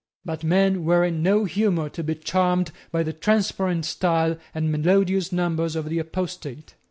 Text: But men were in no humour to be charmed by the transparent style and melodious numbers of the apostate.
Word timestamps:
But 0.25 0.43
men 0.43 0.83
were 0.83 1.03
in 1.05 1.21
no 1.21 1.45
humour 1.45 1.87
to 1.89 2.03
be 2.03 2.15
charmed 2.15 2.71
by 2.91 3.03
the 3.03 3.13
transparent 3.13 3.85
style 3.85 4.35
and 4.51 4.71
melodious 4.71 5.31
numbers 5.31 5.75
of 5.75 5.89
the 5.89 5.99
apostate. 5.99 6.73